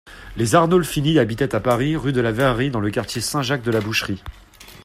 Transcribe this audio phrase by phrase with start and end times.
[0.35, 4.23] Les Arnolfini habitaient à Paris, rue de la Verrerie, dans le quartier Saint-Jacques-de-la-Boucherie.